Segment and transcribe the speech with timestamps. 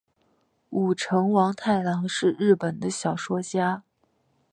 [0.71, 3.83] 舞城王太郎是日本的小说家。